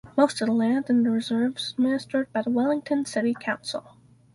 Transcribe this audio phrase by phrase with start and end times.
[0.17, 3.97] Most of the land in the reserve is administered by the Wellington City Council.